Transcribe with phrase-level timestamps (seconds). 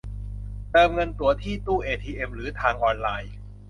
[0.71, 3.33] เติมเงินตั๋วที่ตู้เอทีเอ็มหรือทางออนไลน์